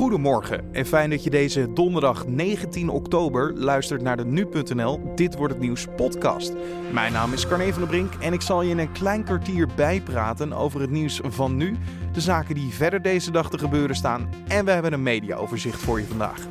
Goedemorgen 0.00 0.74
en 0.74 0.86
fijn 0.86 1.10
dat 1.10 1.24
je 1.24 1.30
deze 1.30 1.72
donderdag 1.72 2.26
19 2.26 2.88
oktober 2.88 3.52
luistert 3.54 4.02
naar 4.02 4.16
de 4.16 4.24
Nu.nl 4.24 5.00
Dit 5.14 5.36
Wordt 5.36 5.52
Het 5.52 5.62
Nieuws 5.62 5.86
podcast. 5.96 6.52
Mijn 6.92 7.12
naam 7.12 7.32
is 7.32 7.46
Carne 7.46 7.72
van 7.72 7.80
der 7.80 7.90
Brink 7.90 8.14
en 8.14 8.32
ik 8.32 8.40
zal 8.40 8.62
je 8.62 8.70
in 8.70 8.78
een 8.78 8.92
klein 8.92 9.24
kwartier 9.24 9.68
bijpraten 9.76 10.52
over 10.52 10.80
het 10.80 10.90
nieuws 10.90 11.20
van 11.24 11.56
nu, 11.56 11.76
de 12.12 12.20
zaken 12.20 12.54
die 12.54 12.74
verder 12.74 13.02
deze 13.02 13.30
dag 13.30 13.50
te 13.50 13.58
gebeuren 13.58 13.96
staan 13.96 14.28
en 14.48 14.64
we 14.64 14.70
hebben 14.70 14.92
een 14.92 15.02
mediaoverzicht 15.02 15.80
voor 15.80 16.00
je 16.00 16.06
vandaag. 16.06 16.46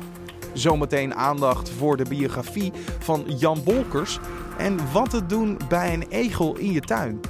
Zometeen 0.52 1.14
aandacht 1.14 1.70
voor 1.70 1.96
de 1.96 2.08
biografie 2.08 2.72
van 2.98 3.24
Jan 3.26 3.62
Wolkers 3.64 4.18
en 4.58 4.92
wat 4.92 5.10
te 5.10 5.26
doen 5.26 5.58
bij 5.68 5.94
een 5.94 6.06
egel 6.08 6.56
in 6.56 6.72
je 6.72 6.80
tuin. 6.80 7.20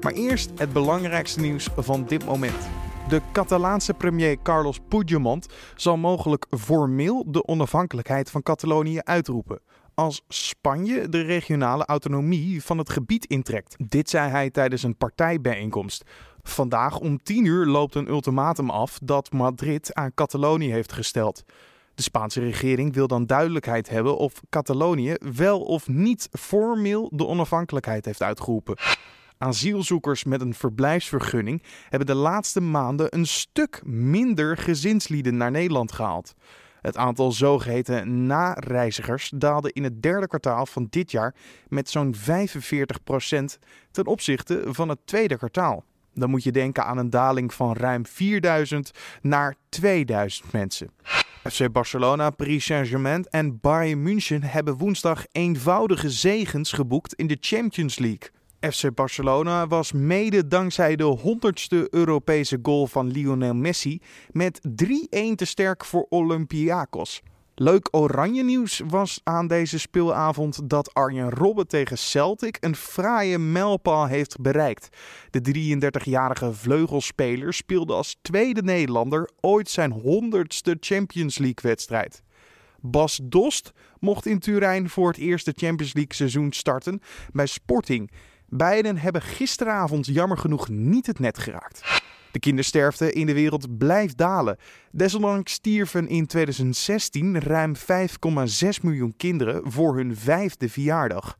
Maar 0.00 0.12
eerst 0.12 0.50
het 0.56 0.72
belangrijkste 0.72 1.40
nieuws 1.40 1.68
van 1.76 2.04
dit 2.06 2.24
moment. 2.24 2.83
De 3.08 3.20
Catalaanse 3.32 3.94
premier 3.94 4.36
Carlos 4.42 4.78
Puigdemont 4.88 5.46
zal 5.76 5.96
mogelijk 5.96 6.46
formeel 6.58 7.24
de 7.26 7.46
onafhankelijkheid 7.46 8.30
van 8.30 8.42
Catalonië 8.42 9.00
uitroepen. 9.02 9.60
Als 9.94 10.24
Spanje 10.28 11.08
de 11.08 11.20
regionale 11.20 11.84
autonomie 11.84 12.62
van 12.62 12.78
het 12.78 12.90
gebied 12.90 13.26
intrekt. 13.26 13.76
Dit 13.88 14.10
zei 14.10 14.30
hij 14.30 14.50
tijdens 14.50 14.82
een 14.82 14.96
partijbijeenkomst. 14.96 16.04
Vandaag 16.42 16.98
om 16.98 17.22
10 17.22 17.44
uur 17.44 17.66
loopt 17.66 17.94
een 17.94 18.08
ultimatum 18.08 18.70
af 18.70 18.98
dat 19.02 19.32
Madrid 19.32 19.94
aan 19.94 20.14
Catalonië 20.14 20.70
heeft 20.70 20.92
gesteld. 20.92 21.44
De 21.94 22.02
Spaanse 22.02 22.40
regering 22.40 22.94
wil 22.94 23.06
dan 23.06 23.26
duidelijkheid 23.26 23.88
hebben 23.88 24.16
of 24.16 24.40
Catalonië 24.48 25.14
wel 25.34 25.60
of 25.60 25.88
niet 25.88 26.28
formeel 26.32 27.10
de 27.12 27.26
onafhankelijkheid 27.26 28.04
heeft 28.04 28.22
uitgeroepen. 28.22 28.76
Asielzoekers 29.44 30.24
met 30.24 30.40
een 30.40 30.54
verblijfsvergunning 30.54 31.62
hebben 31.88 32.06
de 32.06 32.14
laatste 32.14 32.60
maanden 32.60 33.14
een 33.14 33.26
stuk 33.26 33.82
minder 33.84 34.56
gezinslieden 34.56 35.36
naar 35.36 35.50
Nederland 35.50 35.92
gehaald. 35.92 36.34
Het 36.80 36.96
aantal 36.96 37.32
zogeheten 37.32 38.26
nareizigers 38.26 39.32
daalde 39.34 39.72
in 39.72 39.84
het 39.84 40.02
derde 40.02 40.26
kwartaal 40.26 40.66
van 40.66 40.86
dit 40.90 41.10
jaar 41.10 41.34
met 41.68 41.90
zo'n 41.90 42.14
45% 42.14 42.18
ten 43.90 44.06
opzichte 44.06 44.62
van 44.66 44.88
het 44.88 44.98
tweede 45.04 45.36
kwartaal. 45.36 45.84
Dan 46.14 46.30
moet 46.30 46.42
je 46.42 46.52
denken 46.52 46.84
aan 46.84 46.98
een 46.98 47.10
daling 47.10 47.54
van 47.54 47.72
ruim 47.72 48.06
4000 48.06 48.90
naar 49.22 49.54
2000 49.68 50.52
mensen. 50.52 50.90
FC 51.42 51.72
Barcelona, 51.72 52.30
Paris 52.30 52.64
Saint-Germain 52.64 53.24
en 53.24 53.60
Bayern 53.60 54.02
München 54.02 54.42
hebben 54.42 54.76
woensdag 54.76 55.24
eenvoudige 55.32 56.10
zegens 56.10 56.72
geboekt 56.72 57.14
in 57.14 57.26
de 57.26 57.36
Champions 57.40 57.98
League. 57.98 58.33
FC 58.70 58.94
Barcelona 58.94 59.66
was 59.66 59.92
mede 59.92 60.46
dankzij 60.46 60.96
de 60.96 61.18
100ste 61.18 61.88
Europese 61.90 62.58
goal 62.62 62.86
van 62.86 63.06
Lionel 63.10 63.54
Messi 63.54 64.00
met 64.30 64.60
3-1 64.68 64.70
te 65.34 65.44
sterk 65.44 65.84
voor 65.84 66.06
Olympiakos. 66.08 67.22
Leuk 67.54 67.88
oranje 67.90 68.44
nieuws 68.44 68.80
was 68.88 69.20
aan 69.24 69.46
deze 69.46 69.78
speelavond 69.78 70.68
dat 70.70 70.94
Arjen 70.94 71.30
Robben 71.30 71.66
tegen 71.66 71.98
Celtic 71.98 72.56
een 72.60 72.76
fraaie 72.76 73.38
mijlpaal 73.38 74.06
heeft 74.06 74.40
bereikt. 74.40 74.88
De 75.30 75.76
33-jarige 75.80 76.52
vleugelspeler 76.52 77.54
speelde 77.54 77.92
als 77.92 78.16
tweede 78.22 78.62
Nederlander 78.62 79.30
ooit 79.40 79.70
zijn 79.70 79.92
100ste 79.92 80.78
Champions 80.80 81.38
League 81.38 81.62
wedstrijd. 81.62 82.22
Bas 82.80 83.20
Dost 83.22 83.72
mocht 83.98 84.26
in 84.26 84.38
Turijn 84.38 84.88
voor 84.88 85.08
het 85.08 85.18
eerste 85.18 85.52
Champions 85.56 85.94
League 85.94 86.14
seizoen 86.14 86.52
starten 86.52 87.00
bij 87.32 87.46
Sporting. 87.46 88.10
Beiden 88.56 88.98
hebben 88.98 89.22
gisteravond 89.22 90.06
jammer 90.06 90.38
genoeg 90.38 90.68
niet 90.68 91.06
het 91.06 91.18
net 91.18 91.38
geraakt. 91.38 92.02
De 92.30 92.38
kindersterfte 92.38 93.12
in 93.12 93.26
de 93.26 93.32
wereld 93.32 93.78
blijft 93.78 94.16
dalen. 94.16 94.56
Desondanks 94.90 95.52
stierven 95.52 96.08
in 96.08 96.26
2016 96.26 97.40
ruim 97.40 97.74
5,6 97.76 97.82
miljoen 98.82 99.14
kinderen 99.16 99.72
voor 99.72 99.96
hun 99.96 100.16
vijfde 100.16 100.68
verjaardag. 100.68 101.38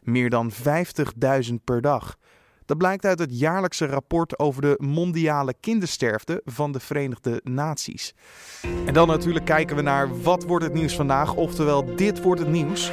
Meer 0.00 0.30
dan 0.30 0.52
50.000 0.52 1.54
per 1.64 1.80
dag. 1.80 2.16
Dat 2.64 2.78
blijkt 2.78 3.04
uit 3.04 3.18
het 3.18 3.38
jaarlijkse 3.38 3.86
rapport 3.86 4.38
over 4.38 4.62
de 4.62 4.74
mondiale 4.78 5.54
kindersterfte 5.60 6.40
van 6.44 6.72
de 6.72 6.80
Verenigde 6.80 7.40
Naties. 7.44 8.14
En 8.86 8.94
dan 8.94 9.08
natuurlijk 9.08 9.44
kijken 9.44 9.76
we 9.76 9.82
naar 9.82 10.22
wat 10.22 10.44
wordt 10.44 10.64
het 10.64 10.74
nieuws 10.74 10.94
vandaag, 10.94 11.34
oftewel 11.34 11.96
dit 11.96 12.22
wordt 12.22 12.40
het 12.40 12.50
nieuws. 12.50 12.92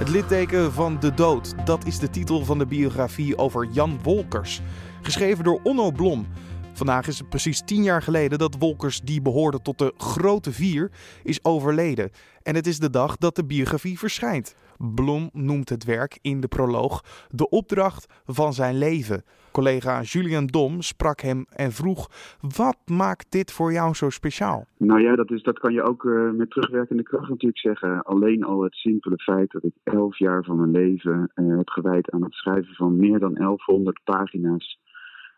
Het 0.00 0.08
litteken 0.08 0.72
van 0.72 1.00
de 1.00 1.14
dood, 1.14 1.54
dat 1.64 1.86
is 1.86 1.98
de 1.98 2.10
titel 2.10 2.44
van 2.44 2.58
de 2.58 2.66
biografie 2.66 3.38
over 3.38 3.68
Jan 3.72 3.98
Wolkers. 4.02 4.60
Geschreven 5.02 5.44
door 5.44 5.60
Onno 5.62 5.90
Blom. 5.90 6.26
Vandaag 6.72 7.06
is 7.06 7.18
het 7.18 7.28
precies 7.28 7.62
tien 7.64 7.82
jaar 7.82 8.02
geleden 8.02 8.38
dat 8.38 8.56
Wolkers, 8.58 9.00
die 9.00 9.22
behoorde 9.22 9.62
tot 9.62 9.78
de 9.78 9.94
grote 9.96 10.52
vier, 10.52 10.90
is 11.22 11.44
overleden. 11.44 12.10
En 12.42 12.54
het 12.54 12.66
is 12.66 12.78
de 12.78 12.90
dag 12.90 13.16
dat 13.16 13.36
de 13.36 13.44
biografie 13.44 13.98
verschijnt. 13.98 14.54
Blom 14.94 15.30
noemt 15.32 15.68
het 15.68 15.84
werk 15.84 16.18
in 16.22 16.40
de 16.40 16.48
proloog 16.48 17.02
de 17.30 17.48
opdracht 17.48 18.22
van 18.26 18.52
zijn 18.52 18.78
leven. 18.78 19.22
Collega 19.52 20.02
Julian 20.02 20.46
Dom 20.46 20.82
sprak 20.82 21.20
hem 21.20 21.44
en 21.48 21.72
vroeg: 21.72 22.08
wat 22.40 22.78
maakt 22.86 23.32
dit 23.32 23.52
voor 23.52 23.72
jou 23.72 23.94
zo 23.94 24.10
speciaal? 24.10 24.66
Nou 24.76 25.00
ja, 25.00 25.14
dat, 25.14 25.30
is, 25.30 25.42
dat 25.42 25.58
kan 25.58 25.72
je 25.72 25.82
ook 25.82 26.04
uh, 26.04 26.30
met 26.30 26.50
terugwerkende 26.50 27.02
kracht 27.02 27.28
natuurlijk 27.28 27.58
zeggen. 27.58 28.02
Alleen 28.02 28.44
al 28.44 28.62
het 28.62 28.74
simpele 28.74 29.18
feit 29.18 29.50
dat 29.50 29.64
ik 29.64 29.74
elf 29.84 30.18
jaar 30.18 30.44
van 30.44 30.56
mijn 30.56 30.70
leven 30.70 31.30
uh, 31.34 31.56
heb 31.56 31.68
gewijd 31.68 32.10
aan 32.10 32.22
het 32.22 32.34
schrijven 32.34 32.74
van 32.74 32.96
meer 32.96 33.18
dan 33.18 33.34
1100 33.34 34.00
pagina's 34.04 34.78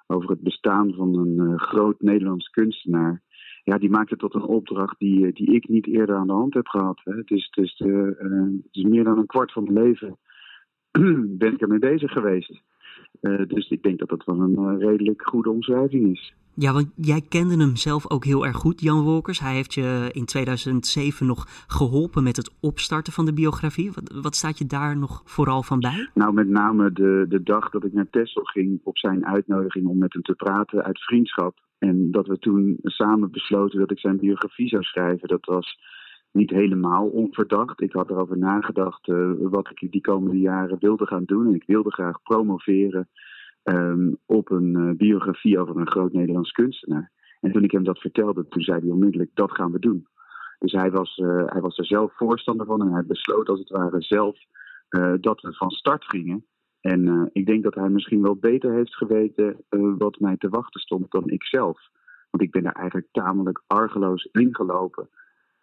over 0.06 0.30
het 0.30 0.40
bestaan 0.40 0.92
van 0.92 1.18
een 1.18 1.50
uh, 1.50 1.58
groot 1.58 2.00
Nederlands 2.00 2.48
kunstenaar. 2.48 3.22
Ja, 3.62 3.78
die 3.78 3.90
maakt 3.90 4.10
het 4.10 4.18
tot 4.18 4.34
een 4.34 4.42
opdracht 4.42 4.98
die, 4.98 5.32
die 5.32 5.54
ik 5.54 5.68
niet 5.68 5.86
eerder 5.86 6.16
aan 6.16 6.26
de 6.26 6.32
hand 6.32 6.54
heb 6.54 6.66
gehad. 6.66 7.00
Hè. 7.04 7.12
Het, 7.12 7.30
is, 7.30 7.48
het, 7.50 7.64
is, 7.64 7.78
het 7.78 8.68
is 8.70 8.82
meer 8.82 9.04
dan 9.04 9.18
een 9.18 9.26
kwart 9.26 9.52
van 9.52 9.64
mijn 9.64 9.84
leven 9.84 10.18
ben 11.38 11.52
ik 11.52 11.60
ermee 11.60 11.78
bezig 11.78 12.12
geweest. 12.12 12.62
Uh, 13.20 13.46
dus 13.46 13.70
ik 13.70 13.82
denk 13.82 13.98
dat 13.98 14.08
dat 14.08 14.24
wel 14.24 14.40
een 14.40 14.58
uh, 14.58 14.78
redelijk 14.78 15.28
goede 15.28 15.50
omschrijving 15.50 16.12
is. 16.12 16.34
Ja, 16.54 16.72
want 16.72 16.92
jij 16.96 17.20
kende 17.28 17.56
hem 17.56 17.76
zelf 17.76 18.10
ook 18.10 18.24
heel 18.24 18.46
erg 18.46 18.56
goed, 18.56 18.80
Jan 18.80 19.00
Wolkers. 19.00 19.40
Hij 19.40 19.54
heeft 19.54 19.74
je 19.74 20.08
in 20.12 20.24
2007 20.24 21.26
nog 21.26 21.44
geholpen 21.66 22.22
met 22.22 22.36
het 22.36 22.54
opstarten 22.60 23.12
van 23.12 23.24
de 23.24 23.32
biografie. 23.32 23.92
Wat, 23.92 24.20
wat 24.22 24.34
staat 24.34 24.58
je 24.58 24.66
daar 24.66 24.96
nog 24.98 25.22
vooral 25.24 25.62
van 25.62 25.80
bij? 25.80 26.10
Nou, 26.14 26.32
met 26.32 26.48
name 26.48 26.92
de, 26.92 27.24
de 27.28 27.42
dag 27.42 27.70
dat 27.70 27.84
ik 27.84 27.92
naar 27.92 28.10
Texel 28.10 28.42
ging 28.44 28.80
op 28.82 28.98
zijn 28.98 29.26
uitnodiging 29.26 29.86
om 29.86 29.98
met 29.98 30.12
hem 30.12 30.22
te 30.22 30.34
praten 30.34 30.84
uit 30.84 31.02
vriendschap. 31.02 31.58
En 31.82 32.10
dat 32.10 32.26
we 32.26 32.38
toen 32.38 32.78
samen 32.82 33.30
besloten 33.30 33.78
dat 33.78 33.90
ik 33.90 33.98
zijn 33.98 34.16
biografie 34.16 34.68
zou 34.68 34.82
schrijven. 34.82 35.28
Dat 35.28 35.44
was 35.44 35.78
niet 36.30 36.50
helemaal 36.50 37.08
onverdacht. 37.08 37.80
Ik 37.80 37.92
had 37.92 38.10
erover 38.10 38.38
nagedacht 38.38 39.08
uh, 39.08 39.30
wat 39.38 39.70
ik 39.70 39.92
die 39.92 40.00
komende 40.00 40.38
jaren 40.38 40.78
wilde 40.78 41.06
gaan 41.06 41.24
doen. 41.24 41.46
En 41.46 41.54
ik 41.54 41.64
wilde 41.66 41.90
graag 41.90 42.22
promoveren 42.22 43.08
um, 43.62 44.16
op 44.26 44.50
een 44.50 44.76
uh, 44.76 44.90
biografie 44.96 45.58
over 45.58 45.76
een 45.76 45.90
groot 45.90 46.12
Nederlands 46.12 46.50
kunstenaar. 46.50 47.10
En 47.40 47.52
toen 47.52 47.64
ik 47.64 47.70
hem 47.70 47.84
dat 47.84 47.98
vertelde, 47.98 48.48
toen 48.48 48.62
zei 48.62 48.80
hij 48.80 48.90
onmiddellijk, 48.90 49.30
dat 49.34 49.52
gaan 49.52 49.72
we 49.72 49.78
doen. 49.78 50.06
Dus 50.58 50.72
hij 50.72 50.90
was, 50.90 51.18
uh, 51.18 51.46
hij 51.46 51.60
was 51.60 51.78
er 51.78 51.86
zelf 51.86 52.16
voorstander 52.16 52.66
van 52.66 52.80
en 52.80 52.92
hij 52.92 53.06
besloot 53.06 53.48
als 53.48 53.58
het 53.58 53.70
ware 53.70 54.02
zelf 54.02 54.38
dat 55.20 55.40
we 55.40 55.52
van 55.52 55.70
start 55.70 56.04
gingen. 56.04 56.44
En 56.82 57.30
ik 57.32 57.46
denk 57.46 57.62
dat 57.62 57.74
hij 57.74 57.88
misschien 57.88 58.22
wel 58.22 58.36
beter 58.36 58.72
heeft 58.72 58.96
geweten 58.96 59.56
wat 59.98 60.20
mij 60.20 60.36
te 60.36 60.48
wachten 60.48 60.80
stond 60.80 61.10
dan 61.10 61.30
ik 61.30 61.44
zelf. 61.44 61.80
Want 62.30 62.42
ik 62.42 62.50
ben 62.50 62.62
daar 62.62 62.72
eigenlijk 62.72 63.08
tamelijk 63.12 63.62
argeloos 63.66 64.28
ingelopen. 64.32 65.08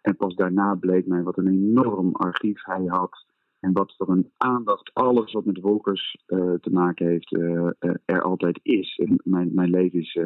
En 0.00 0.16
pas 0.16 0.34
daarna 0.34 0.74
bleek 0.74 1.06
mij 1.06 1.22
wat 1.22 1.38
een 1.38 1.48
enorm 1.48 2.14
archief 2.14 2.64
hij 2.64 2.84
had. 2.86 3.26
En 3.60 3.72
wat 3.72 3.94
voor 3.96 4.08
een 4.08 4.30
aandacht 4.36 4.90
alles 4.94 5.32
wat 5.32 5.44
met 5.44 5.60
Wolkers 5.60 6.16
uh, 6.26 6.54
te 6.60 6.70
maken 6.70 7.06
heeft 7.06 7.36
er 8.04 8.22
altijd 8.22 8.60
is. 8.62 8.98
En 8.98 9.20
mijn, 9.24 9.50
mijn 9.54 9.70
leven 9.70 9.98
is 9.98 10.18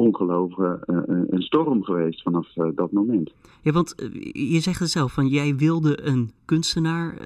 ongelooflijk 0.00 0.82
een 0.86 1.42
storm 1.42 1.84
geweest 1.84 2.22
vanaf 2.22 2.52
dat 2.74 2.92
moment. 2.92 3.34
Ja, 3.62 3.72
want 3.72 3.94
je 4.32 4.60
zegt 4.60 4.80
het 4.80 4.90
zelf, 4.90 5.12
van 5.12 5.26
jij 5.26 5.56
wilde 5.56 6.06
een 6.06 6.30
kunstenaar, 6.44 7.16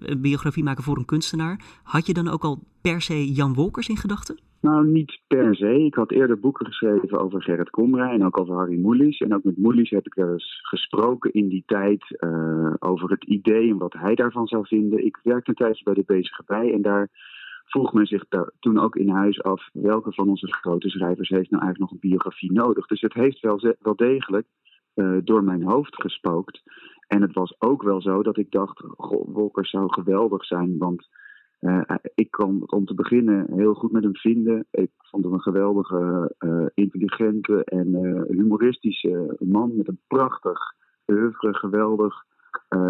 een 0.00 0.20
biografie 0.20 0.64
maken 0.64 0.82
voor 0.82 0.96
een 0.96 1.04
kunstenaar. 1.04 1.60
Had 1.82 2.06
je 2.06 2.12
dan 2.12 2.28
ook 2.28 2.42
al 2.42 2.58
per 2.80 3.00
se 3.00 3.32
Jan 3.32 3.54
Wolkers 3.54 3.88
in 3.88 3.96
gedachten? 3.96 4.38
Nou, 4.62 4.86
niet 4.86 5.20
per 5.26 5.56
se. 5.56 5.84
Ik 5.84 5.94
had 5.94 6.10
eerder 6.10 6.40
boeken 6.40 6.66
geschreven 6.66 7.20
over 7.20 7.42
Gerrit 7.42 7.70
Komrij 7.70 8.12
en 8.12 8.24
ook 8.24 8.40
over 8.40 8.54
Harry 8.54 8.80
Moelis. 8.80 9.20
En 9.20 9.34
ook 9.34 9.44
met 9.44 9.56
Moelis 9.56 9.90
heb 9.90 10.06
ik 10.06 10.14
wel 10.14 10.32
eens 10.32 10.60
gesproken 10.62 11.32
in 11.32 11.48
die 11.48 11.62
tijd 11.66 12.18
uh, 12.18 12.74
over 12.78 13.10
het 13.10 13.24
idee 13.24 13.70
en 13.70 13.78
wat 13.78 13.92
hij 13.92 14.14
daarvan 14.14 14.46
zou 14.46 14.66
vinden. 14.66 15.04
Ik 15.04 15.18
werkte 15.22 15.50
een 15.50 15.56
tijdje 15.56 15.84
bij 15.84 15.94
de 15.94 16.04
Bezige 16.06 16.42
Bij 16.46 16.72
en 16.72 16.82
daar 16.82 17.08
vroeg 17.72 17.92
men 17.92 18.06
zich 18.06 18.24
toen 18.60 18.78
ook 18.78 18.96
in 18.96 19.08
huis 19.08 19.42
af 19.42 19.68
welke 19.72 20.12
van 20.12 20.28
onze 20.28 20.52
grote 20.52 20.88
schrijvers 20.88 21.28
heeft 21.28 21.50
nou 21.50 21.62
eigenlijk 21.62 21.78
nog 21.78 22.02
een 22.02 22.08
biografie 22.08 22.52
nodig. 22.52 22.86
Dus 22.86 23.00
het 23.00 23.14
heeft 23.14 23.40
wel, 23.40 23.74
wel 23.78 23.96
degelijk 23.96 24.46
uh, 24.94 25.18
door 25.24 25.44
mijn 25.44 25.62
hoofd 25.62 25.94
gespookt. 25.94 26.62
En 27.08 27.22
het 27.22 27.32
was 27.32 27.54
ook 27.58 27.82
wel 27.82 28.02
zo 28.02 28.22
dat 28.22 28.36
ik 28.36 28.50
dacht, 28.50 28.84
goh, 28.96 29.34
Wolkers 29.34 29.70
zou 29.70 29.92
geweldig 29.92 30.44
zijn, 30.44 30.78
want 30.78 31.08
ik 32.14 32.30
kon 32.30 32.72
om 32.72 32.84
te 32.84 32.94
beginnen 32.94 33.52
heel 33.52 33.74
goed 33.74 33.92
met 33.92 34.02
hem 34.02 34.16
vinden. 34.16 34.66
Ik 34.70 34.90
vond 34.96 35.24
hem 35.24 35.32
een 35.32 35.40
geweldige, 35.40 36.34
intelligente 36.74 37.64
en 37.64 37.86
humoristische 38.28 39.36
man 39.38 39.76
met 39.76 39.88
een 39.88 40.00
prachtig 40.06 40.58
oeuvre, 41.06 41.54
geweldig. 41.54 42.24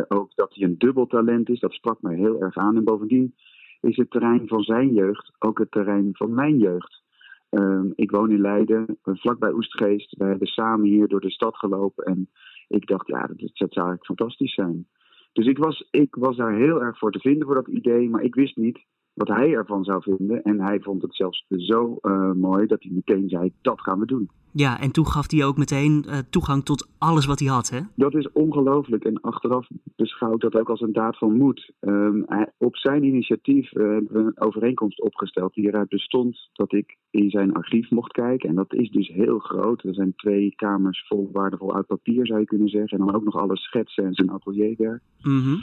ook 0.09 0.35
dat 0.35 0.55
hij 0.55 0.69
een 0.69 0.79
dubbel 0.79 1.07
talent 1.07 1.49
is, 1.49 1.61
dat 1.61 1.73
sprak 1.73 2.03
mij 2.03 2.15
heel 2.15 2.41
erg 2.41 2.57
aan. 2.57 2.77
En 2.77 2.85
bovendien 2.85 3.35
is 3.83 3.97
het 3.97 4.11
terrein 4.11 4.49
van 4.49 4.63
zijn 4.63 4.93
jeugd 4.93 5.33
ook 5.39 5.59
het 5.59 5.71
terrein 5.71 6.11
van 6.13 6.35
mijn 6.35 6.59
jeugd. 6.59 7.03
Ehm, 7.51 7.91
ik 7.95 8.11
woon 8.11 8.31
in 8.31 8.41
Leiden, 8.41 8.99
vlakbij 9.03 9.53
Oestgeest. 9.53 10.17
We 10.17 10.25
hebben 10.25 10.47
samen 10.47 10.87
hier 10.87 11.09
door 11.09 11.21
de 11.21 11.31
stad 11.31 11.57
gelopen. 11.57 12.05
En 12.05 12.31
ik 12.69 12.87
dacht, 12.87 13.07
ja, 13.07 13.27
dat, 13.27 13.51
zou 13.55 13.71
eigenlijk 13.71 14.07
fantastisch 14.07 14.55
zijn. 14.55 14.87
Dus 15.33 15.47
ik 15.47 15.59
was, 15.59 15.89
ik 15.91 16.15
was 16.15 16.37
daar 16.37 16.55
heel 16.55 16.83
erg 16.83 16.99
voor 16.99 17.13
te 17.13 17.19
vinden 17.19 17.47
voor 17.47 17.55
dat 17.55 17.69
idee. 17.69 18.11
Maar 18.11 18.23
ik 18.23 18.35
wist 18.35 18.57
niet 18.57 18.85
wat 19.15 19.29
hij 19.29 19.53
ervan 19.53 19.85
zou 19.85 20.03
vinden. 20.03 20.43
En 20.43 20.61
hij 20.61 20.81
vond 20.81 21.03
het 21.03 21.15
zelfs 21.15 21.47
zo 21.49 21.99
uh, 22.03 22.33
mooi 22.33 22.67
dat 22.67 22.83
hij 22.83 22.93
meteen 22.93 23.29
zei: 23.29 23.53
dat 23.63 23.81
gaan 23.81 23.99
we 23.99 24.07
doen. 24.07 24.31
Ja, 24.55 24.81
en 24.81 24.93
toen 24.93 25.07
gaf 25.07 25.31
hij 25.31 25.45
ook 25.45 25.57
meteen 25.57 26.05
uh, 26.07 26.19
toegang 26.31 26.65
tot 26.65 26.89
alles 26.99 27.27
wat 27.27 27.39
hij 27.39 27.49
had, 27.49 27.71
hè? 27.71 27.81
Dat 27.95 28.15
is 28.15 28.33
ongelooflijk. 28.33 29.05
En 29.05 29.21
achteraf 29.21 29.69
beschouw 29.97 30.35
ik 30.35 30.41
dat 30.41 30.55
ook 30.55 30.69
als 30.71 30.81
een 30.81 30.93
daad 30.93 31.19
van 31.19 31.37
moed. 31.37 31.73
Um, 31.81 32.23
hij, 32.27 32.53
op 32.59 32.77
zijn 32.77 33.05
initiatief 33.05 33.75
uh, 33.75 33.83
hebben 33.83 34.13
we 34.13 34.19
een 34.19 34.41
overeenkomst 34.41 35.03
opgesteld 35.03 35.55
die 35.55 35.67
eruit 35.67 35.89
bestond 35.89 36.49
dat 36.53 36.73
ik 36.73 36.97
in 37.11 37.31
zijn 37.31 37.53
archief 37.53 37.91
mocht 37.91 38.13
kijken. 38.13 38.49
En 38.49 38.55
dat 38.55 38.75
is 38.75 38.91
dus 38.91 39.09
heel 39.09 39.39
groot. 39.39 39.85
Er 39.85 39.95
zijn 39.95 40.15
twee 40.17 40.55
kamers 40.55 41.05
vol 41.09 41.29
waardevol 41.33 41.75
uit 41.75 41.87
papier, 41.87 42.27
zou 42.27 42.41
je 42.41 42.47
kunnen 42.47 42.69
zeggen. 42.69 42.99
En 42.99 43.07
dan 43.07 43.15
ook 43.15 43.25
nog 43.25 43.37
alle 43.37 43.57
schetsen 43.57 44.05
en 44.05 44.15
zijn 44.15 44.31
atelierwerk. 44.31 45.03
Mm 45.23 45.43
-hmm. 45.43 45.61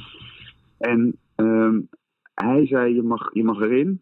En 0.77 1.17
um, 1.35 1.89
hij 2.33 2.67
zei: 2.67 2.95
je 2.95 3.03
mag, 3.03 3.33
je 3.33 3.43
mag 3.43 3.61
erin. 3.61 4.01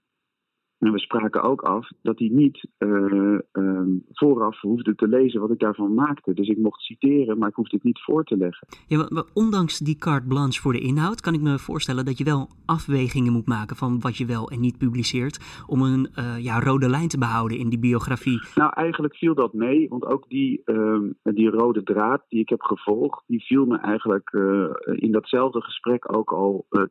En 0.79 0.91
we 0.91 0.99
spraken 0.99 1.41
ook 1.41 1.61
af 1.61 1.89
dat 2.01 2.19
hij 2.19 2.29
niet 2.31 2.67
uh, 2.79 3.37
uh, 3.53 3.81
vooraf 4.11 4.61
hoefde 4.61 4.95
te 4.95 5.07
lezen 5.07 5.41
wat 5.41 5.51
ik 5.51 5.59
daarvan 5.59 5.93
maakte. 5.93 6.33
Dus 6.33 6.47
ik 6.47 6.57
mocht 6.57 6.81
citeren, 6.81 7.37
maar 7.37 7.49
ik 7.49 7.55
hoefde 7.55 7.75
het 7.75 7.85
niet 7.85 8.01
voor 8.03 8.23
te 8.23 8.37
leggen. 8.37 8.67
Ja, 8.87 8.97
maar, 8.97 9.07
maar 9.09 9.25
ondanks 9.33 9.79
die 9.79 9.97
carte 9.97 10.27
blanche 10.27 10.61
voor 10.61 10.73
de 10.73 10.79
inhoud, 10.79 11.21
kan 11.21 11.33
ik 11.33 11.41
me 11.41 11.59
voorstellen 11.59 12.05
dat 12.05 12.17
je 12.17 12.23
wel 12.23 12.49
afwegingen 12.65 13.33
moet 13.33 13.47
maken 13.47 13.75
van 13.75 13.99
wat 13.99 14.17
je 14.17 14.25
wel 14.25 14.49
en 14.49 14.59
niet 14.59 14.77
publiceert. 14.77 15.63
Om 15.67 15.81
een 15.81 16.09
uh, 16.15 16.43
ja, 16.43 16.59
rode 16.59 16.89
lijn 16.89 17.07
te 17.07 17.17
behouden 17.17 17.57
in 17.57 17.69
die 17.69 17.79
biografie. 17.79 18.41
Nou, 18.55 18.71
eigenlijk 18.73 19.15
viel 19.15 19.35
dat 19.35 19.53
mee, 19.53 19.89
want 19.89 20.05
ook 20.05 20.29
die, 20.29 20.61
ehm, 20.65 21.11
die 21.23 21.49
rode 21.49 21.83
draad 21.83 22.25
die 22.29 22.39
ik 22.39 22.49
heb 22.49 22.61
gevolgd, 22.61 23.23
die 23.27 23.45
viel 23.45 23.65
me 23.65 23.77
eigenlijk 23.77 24.29
eh, 24.31 24.65
in 24.95 25.11
datzelfde 25.11 25.61
gesprek 25.61 26.15
ook 26.15 26.31
al 26.31 26.65
eh, 26.69 26.81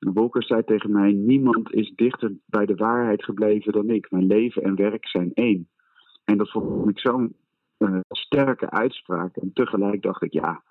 toe. 0.00 0.12
Wolkers 0.12 0.46
zei 0.46 0.64
tegen 0.64 0.92
mij: 0.92 1.12
Niemand 1.12 1.72
is 1.72 1.92
dichter 1.94 2.32
bij 2.46 2.66
de 2.66 2.74
waarheid 2.74 3.24
gebleven 3.24 3.72
dan 3.72 3.90
ik. 3.90 4.10
Mijn 4.10 4.26
leven 4.26 4.62
en 4.62 4.74
werk 4.74 5.08
zijn 5.08 5.34
één. 5.34 5.68
En 6.24 6.36
dat 6.36 6.50
vond 6.50 6.88
ik 6.90 6.98
zo'n 6.98 7.36
uh, 7.78 7.98
sterke 8.08 8.70
uitspraak. 8.70 9.36
En 9.36 9.50
tegelijk 9.52 10.02
dacht 10.02 10.22
ik: 10.22 10.32
Ja, 10.32 10.62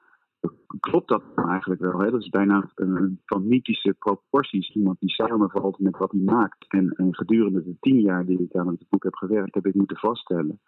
klopt 0.80 1.08
dat 1.08 1.24
nou 1.36 1.50
eigenlijk 1.50 1.82
wel? 1.82 2.12
Dat 2.12 2.22
is 2.22 2.30
bijna 2.30 2.72
uh, 2.76 3.04
van 3.26 3.48
mythische 3.48 3.96
proporties. 4.00 4.70
Iemand 4.76 5.00
die 5.00 5.10
samenvalt 5.10 5.80
met 5.80 5.98
wat 5.98 6.12
hij 6.12 6.22
maakt. 6.22 6.66
En, 6.68 6.90
en 6.90 7.16
gedurende 7.16 7.64
de 7.64 7.78
tien 7.80 8.00
jaar 8.00 8.26
die 8.26 8.44
ik 8.44 8.56
aan 8.56 8.68
het 8.68 8.86
boek 8.90 9.04
heb 9.04 9.16
gewerkt, 9.16 9.54
heb 9.54 9.66
ik 9.66 9.74
moeten 9.76 9.98
vaststellen 9.98 10.60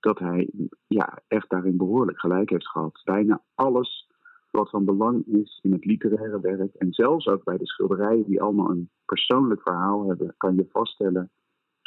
dat 0.00 0.18
hij 0.18 0.50
ja, 0.86 1.18
echt 1.28 1.50
daarin 1.50 1.76
behoorlijk 1.76 2.20
gelijk 2.20 2.50
heeft 2.50 2.68
gehad. 2.68 3.00
Bijna 3.04 3.42
alles 3.54 4.10
wat 4.52 4.70
van 4.70 4.84
belang 4.84 5.26
is 5.26 5.58
in 5.62 5.72
het 5.72 5.84
literaire 5.84 6.40
werk. 6.40 6.74
En 6.74 6.92
zelfs 6.92 7.26
ook 7.26 7.44
bij 7.44 7.58
de 7.58 7.66
schilderijen 7.66 8.24
die 8.24 8.42
allemaal 8.42 8.70
een 8.70 8.90
persoonlijk 9.04 9.62
verhaal 9.62 10.08
hebben, 10.08 10.34
kan 10.36 10.56
je 10.56 10.66
vaststellen 10.70 11.30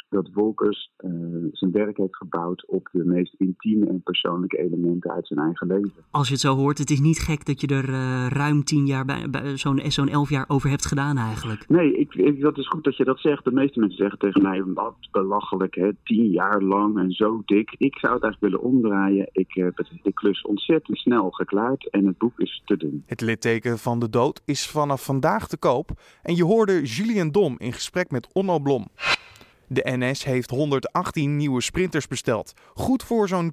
dat 0.08 0.30
Wolkers 0.32 0.90
uh, 0.98 1.10
zijn 1.52 1.72
werk 1.72 1.96
heeft 1.96 2.16
gebouwd 2.16 2.66
op 2.66 2.88
de 2.92 3.04
meest 3.04 3.34
intieme 3.38 3.86
en 3.86 4.02
persoonlijke 4.02 4.58
elementen 4.58 5.10
uit 5.10 5.26
zijn 5.26 5.40
eigen 5.40 5.66
leven. 5.66 6.04
Als 6.10 6.26
je 6.26 6.32
het 6.32 6.42
zo 6.42 6.54
hoort, 6.54 6.78
het 6.78 6.90
is 6.90 7.00
niet 7.00 7.18
gek 7.18 7.46
dat 7.46 7.60
je 7.60 7.66
er 7.66 7.88
uh, 7.88 8.26
ruim 8.28 8.64
tien 8.64 8.86
jaar, 8.86 9.04
bij, 9.04 9.30
bij 9.30 9.56
zo'n 9.56 9.80
zo'n 9.84 10.08
elf 10.08 10.30
jaar 10.30 10.44
over 10.48 10.70
hebt 10.70 10.86
gedaan 10.86 11.16
eigenlijk. 11.16 11.68
Nee, 11.68 11.96
ik, 11.96 12.14
ik, 12.14 12.40
dat 12.40 12.58
is 12.58 12.68
goed 12.68 12.84
dat 12.84 12.96
je 12.96 13.04
dat 13.04 13.20
zegt. 13.20 13.44
De 13.44 13.52
meeste 13.52 13.80
mensen 13.80 13.98
zeggen 13.98 14.18
tegen 14.18 14.42
mij, 14.42 14.64
wat 14.64 14.96
belachelijk 15.10 15.74
hè, 15.74 15.90
tien 16.04 16.30
jaar 16.30 16.62
lang 16.62 16.98
en 16.98 17.10
zo 17.10 17.42
dik. 17.44 17.74
Ik 17.78 17.98
zou 17.98 18.14
het 18.14 18.22
eigenlijk 18.22 18.52
willen 18.52 18.72
omdraaien. 18.72 19.28
Ik 19.32 19.52
heb 19.54 19.84
de 20.02 20.12
klus 20.12 20.42
ontzettend 20.42 20.98
snel 20.98 21.30
geklaard 21.30 21.90
en 21.90 22.06
het 22.06 22.18
boek 22.18 22.38
is 22.40 22.62
te 22.64 22.76
doen. 22.76 23.02
Het 23.06 23.20
litteken 23.20 23.78
van 23.78 23.98
de 23.98 24.10
dood 24.10 24.42
is 24.44 24.66
vanaf 24.66 25.04
vandaag 25.04 25.48
te 25.48 25.58
koop 25.58 25.90
en 26.22 26.36
je 26.36 26.44
hoorde 26.44 26.82
Julien 26.82 27.32
Dom 27.32 27.54
in 27.58 27.72
gesprek 27.72 28.10
met 28.10 28.28
Onno 28.32 28.58
Blom. 28.58 28.86
De 29.68 29.82
NS 29.84 30.24
heeft 30.24 30.50
118 30.50 31.36
nieuwe 31.36 31.60
sprinters 31.60 32.06
besteld. 32.06 32.52
Goed 32.74 33.02
voor 33.02 33.28
zo'n 33.28 33.52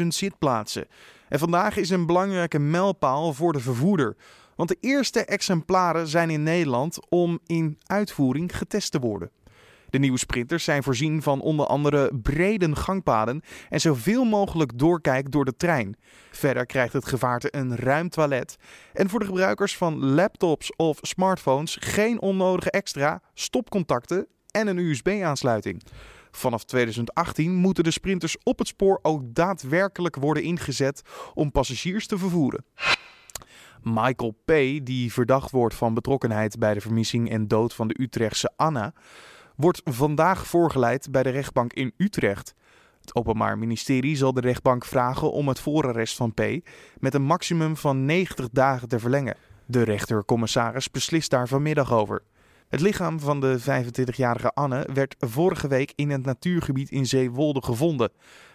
20.000 0.00 0.06
zitplaatsen. 0.06 0.86
En 1.28 1.38
vandaag 1.38 1.76
is 1.76 1.90
een 1.90 2.06
belangrijke 2.06 2.58
mijlpaal 2.58 3.32
voor 3.32 3.52
de 3.52 3.60
vervoerder. 3.60 4.16
Want 4.56 4.68
de 4.68 4.76
eerste 4.80 5.24
exemplaren 5.24 6.06
zijn 6.06 6.30
in 6.30 6.42
Nederland 6.42 6.98
om 7.08 7.38
in 7.46 7.78
uitvoering 7.86 8.56
getest 8.56 8.92
te 8.92 8.98
worden. 8.98 9.30
De 9.90 9.98
nieuwe 9.98 10.18
sprinters 10.18 10.64
zijn 10.64 10.82
voorzien 10.82 11.22
van 11.22 11.40
onder 11.40 11.66
andere 11.66 12.10
brede 12.22 12.76
gangpaden 12.76 13.42
en 13.68 13.80
zoveel 13.80 14.24
mogelijk 14.24 14.78
doorkijk 14.78 15.32
door 15.32 15.44
de 15.44 15.56
trein. 15.56 15.96
Verder 16.30 16.66
krijgt 16.66 16.92
het 16.92 17.06
gevaarte 17.06 17.48
een 17.50 17.76
ruim 17.76 18.08
toilet. 18.08 18.56
En 18.92 19.08
voor 19.08 19.20
de 19.20 19.26
gebruikers 19.26 19.76
van 19.76 20.04
laptops 20.04 20.76
of 20.76 20.98
smartphones 21.00 21.76
geen 21.80 22.20
onnodige 22.20 22.70
extra 22.70 23.22
stopcontacten 23.34 24.26
en 24.50 24.66
een 24.66 24.78
USB-aansluiting. 24.78 25.82
Vanaf 26.30 26.64
2018 26.64 27.54
moeten 27.54 27.84
de 27.84 27.90
sprinters 27.90 28.36
op 28.42 28.58
het 28.58 28.68
spoor 28.68 28.98
ook 29.02 29.22
daadwerkelijk 29.34 30.16
worden 30.16 30.42
ingezet 30.42 31.02
om 31.34 31.50
passagiers 31.50 32.06
te 32.06 32.18
vervoeren. 32.18 32.64
Michael 33.82 34.36
P., 34.44 34.52
die 34.82 35.12
verdacht 35.12 35.50
wordt 35.50 35.74
van 35.74 35.94
betrokkenheid 35.94 36.58
bij 36.58 36.74
de 36.74 36.80
vermissing 36.80 37.30
en 37.30 37.48
dood 37.48 37.74
van 37.74 37.88
de 37.88 38.00
Utrechtse 38.00 38.52
Anna, 38.56 38.92
wordt 39.56 39.80
vandaag 39.84 40.46
voorgeleid 40.46 41.10
bij 41.10 41.22
de 41.22 41.30
rechtbank 41.30 41.72
in 41.72 41.92
Utrecht. 41.96 42.54
Het 43.00 43.14
Openbaar 43.14 43.58
Ministerie 43.58 44.16
zal 44.16 44.32
de 44.32 44.40
rechtbank 44.40 44.84
vragen 44.84 45.32
om 45.32 45.48
het 45.48 45.60
voorarrest 45.60 46.16
van 46.16 46.34
P. 46.34 46.42
met 46.98 47.14
een 47.14 47.22
maximum 47.22 47.76
van 47.76 48.04
90 48.04 48.48
dagen 48.52 48.88
te 48.88 48.98
verlengen. 48.98 49.36
De 49.66 49.82
rechter-commissaris 49.82 50.90
beslist 50.90 51.30
daar 51.30 51.48
vanmiddag 51.48 51.92
over. 51.92 52.22
Het 52.68 52.80
lichaam 52.80 53.20
van 53.20 53.40
de 53.40 53.60
25-jarige 53.60 54.52
Anne 54.54 54.88
werd 54.92 55.14
vorige 55.18 55.68
week 55.68 55.92
in 55.94 56.10
het 56.10 56.24
natuurgebied 56.24 56.90
in 56.90 57.06
Zeewolde 57.06 57.62
gevonden. 57.62 58.10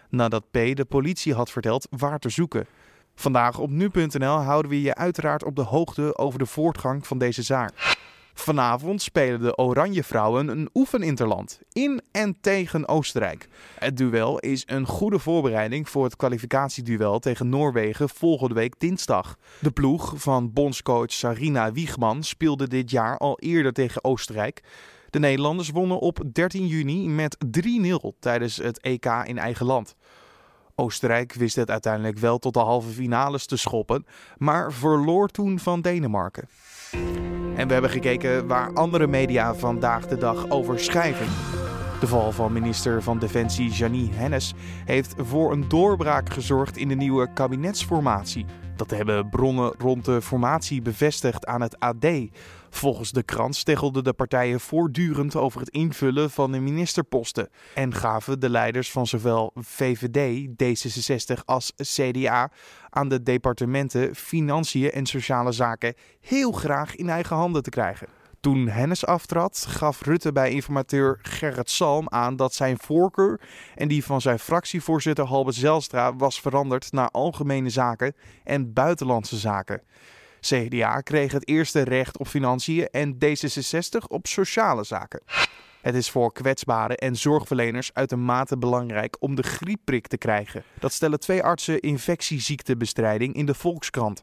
Nadat 0.10 0.52
P. 0.52 0.54
de 0.54 0.86
politie 0.90 1.34
had 1.34 1.52
verteld 1.52 1.88
waar 1.90 2.20
te 2.20 2.30
zoeken. 2.30 2.66
Vandaag 3.16 3.60
op 3.60 3.70
nu.nl 3.70 4.38
houden 4.38 4.72
we 4.72 4.82
je 4.82 4.96
uiteraard 4.96 5.44
op 5.44 5.56
de 5.56 5.62
hoogte 5.62 6.18
over 6.18 6.40
de 6.40 6.46
voortgang 6.46 7.08
van 7.08 7.18
deze 7.18 7.42
zaak. 7.42 7.98
Vanavond 8.34 9.02
spelen 9.02 9.40
de 9.40 9.58
Oranje 9.58 10.04
Vrouwen 10.04 10.48
een 10.48 10.70
oefeninterland 10.74 11.60
in 11.72 12.02
en 12.12 12.38
tegen 12.42 12.88
Oostenrijk. 12.88 13.48
Het 13.80 13.98
duel 13.98 14.40
is 14.40 14.64
een 14.66 14.86
goede 14.86 15.20
voorbereiding 15.20 15.90
voor 15.90 16.04
het 16.04 16.16
kwalificatieduel 16.16 17.20
tegen 17.20 17.50
Noorwegen 17.50 18.10
volgende 18.10 18.54
week 18.54 18.80
dinsdag. 18.80 19.38
De 19.60 19.72
ploeg 19.72 20.14
van 20.16 20.54
bondscoach 20.54 21.12
Sarina 21.12 21.72
Wiegman 21.72 22.24
speelde 22.24 22.68
dit 22.68 22.92
jaar 22.92 23.18
al 23.18 23.40
eerder 23.40 23.74
tegen 23.74 24.04
Oostenrijk. 24.04 24.64
De 25.10 25.20
Nederlanders 25.20 25.70
wonnen 25.70 26.00
op 26.00 26.24
13 26.32 26.68
juni 26.68 27.10
met 27.10 27.38
3-0 27.46 28.20
tijdens 28.20 28.58
het 28.58 28.80
EK 28.80 29.06
in 29.06 29.38
eigen 29.38 29.66
land. 29.66 29.96
Oostenrijk 30.76 31.34
wist 31.34 31.56
het 31.56 31.70
uiteindelijk 31.70 32.18
wel 32.18 32.40
tot 32.40 32.54
de 32.54 32.60
halve 32.60 32.90
finales 32.90 33.46
te 33.46 33.58
schoppen, 33.58 34.06
maar 34.38 34.74
verloor 34.74 35.28
toen 35.28 35.60
van 35.60 35.82
Denemarken. 35.82 36.48
En 37.56 37.68
we 37.68 37.74
hebben 37.74 37.92
gekeken 37.92 38.48
waar 38.48 38.74
andere 38.74 39.08
media 39.08 39.56
vandaag 39.56 40.08
de 40.08 40.18
dag 40.18 40.50
over 40.50 40.80
schrijven. 40.80 41.26
De 42.00 42.08
val 42.08 42.32
van 42.32 42.54
minister 42.54 43.04
van 43.04 43.20
Defensie 43.20 43.70
Janie 43.70 44.14
Hennis 44.14 44.54
heeft 44.86 45.14
voor 45.18 45.52
een 45.52 45.68
doorbraak 45.68 46.34
gezorgd 46.34 46.78
in 46.78 46.88
de 46.88 46.96
nieuwe 46.96 47.34
kabinetsformatie. 47.34 48.46
Dat 48.76 48.90
hebben 48.90 49.30
bronnen 49.30 49.74
rond 49.78 50.06
de 50.06 50.22
formatie 50.22 50.82
bevestigd 50.82 51.46
aan 51.46 51.62
het 51.62 51.80
AD. 51.80 52.06
Volgens 52.74 53.12
de 53.12 53.24
krant 53.24 53.56
steggelden 53.56 54.04
de 54.04 54.14
partijen 54.14 54.60
voortdurend 54.60 55.36
over 55.36 55.60
het 55.60 55.70
invullen 55.70 56.32
van 56.32 56.52
de 56.52 56.60
ministerposten 56.60 57.50
en 57.76 57.94
gaven 57.94 58.40
de 58.40 58.50
leiders 58.50 58.92
van 58.92 59.08
zowel 59.08 59.52
VVD, 59.56 60.48
D66 60.48 61.46
als 61.46 61.74
CDA 61.76 62.52
aan 62.90 63.10
de 63.10 63.24
departementen 63.24 64.16
Financiën 64.16 64.92
en 64.92 65.06
Sociale 65.06 65.52
Zaken 65.52 65.94
heel 66.22 66.52
graag 66.52 66.96
in 66.96 67.10
eigen 67.10 67.36
handen 67.36 67.64
te 67.64 67.70
krijgen. 67.70 68.08
Toen 68.40 68.68
Hennis 68.68 69.06
aftrad, 69.06 69.66
gaf 69.70 70.02
Rutte 70.02 70.32
bij 70.32 70.52
informateur 70.52 71.20
Gerrit 71.22 71.70
Salm 71.70 72.10
aan 72.10 72.36
dat 72.36 72.54
zijn 72.54 72.78
voorkeur 72.80 73.42
en 73.76 73.88
die 73.88 74.06
van 74.06 74.22
zijn 74.22 74.40
fractievoorzitter 74.40 75.26
Halbe 75.26 75.52
Zelstra 75.52 76.16
was 76.16 76.42
veranderd 76.42 76.92
naar 76.92 77.10
algemene 77.10 77.70
zaken 77.70 78.16
en 78.44 78.74
buitenlandse 78.74 79.38
zaken. 79.38 79.82
CDA 80.44 81.02
kreeg 81.02 81.32
het 81.32 81.48
eerste 81.48 81.82
recht 81.82 82.18
op 82.18 82.28
financiën 82.28 82.88
en 82.88 83.18
D66 83.26 84.08
op 84.08 84.28
sociale 84.28 84.84
zaken. 84.84 85.22
Het 85.82 85.96
is 85.96 86.10
voor 86.10 86.34
kwetsbare 86.34 86.96
en 86.96 87.16
zorgverleners 87.16 87.94
uitermate 87.94 88.58
belangrijk 88.58 89.16
om 89.20 89.36
de 89.36 89.44
griepprik 89.44 90.08
te 90.08 90.18
krijgen. 90.18 90.64
Dat 90.80 90.94
stellen 90.94 91.20
twee 91.20 91.44
artsen 91.44 91.80
infectieziektebestrijding 91.80 93.34
in 93.34 93.46
de 93.46 93.54
Volkskrant. 93.54 94.22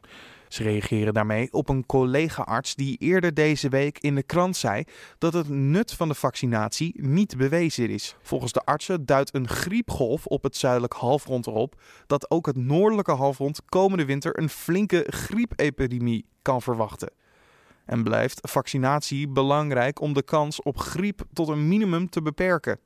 Ze 0.51 0.63
reageren 0.63 1.13
daarmee 1.13 1.47
op 1.51 1.69
een 1.69 1.85
collega-arts 1.85 2.75
die 2.75 2.97
eerder 2.97 3.33
deze 3.33 3.69
week 3.69 3.99
in 3.99 4.15
de 4.15 4.23
krant 4.23 4.57
zei 4.57 4.83
dat 5.17 5.33
het 5.33 5.49
nut 5.49 5.93
van 5.93 6.07
de 6.07 6.13
vaccinatie 6.13 6.93
niet 7.01 7.37
bewezen 7.37 7.89
is. 7.89 8.15
Volgens 8.21 8.51
de 8.51 8.61
artsen 8.65 9.05
duidt 9.05 9.35
een 9.35 9.47
griepgolf 9.47 10.25
op 10.25 10.43
het 10.43 10.57
zuidelijk 10.57 10.93
halfrond 10.93 11.47
erop 11.47 11.81
dat 12.07 12.31
ook 12.31 12.45
het 12.45 12.55
noordelijke 12.55 13.11
halfrond 13.11 13.61
komende 13.65 14.05
winter 14.05 14.39
een 14.39 14.49
flinke 14.49 15.05
griepepidemie 15.09 16.25
kan 16.41 16.61
verwachten. 16.61 17.11
En 17.85 18.03
blijft 18.03 18.39
vaccinatie 18.41 19.27
belangrijk 19.27 20.01
om 20.01 20.13
de 20.13 20.23
kans 20.23 20.61
op 20.61 20.77
griep 20.77 21.21
tot 21.33 21.47
een 21.47 21.67
minimum 21.67 22.09
te 22.09 22.21
beperken. 22.21 22.79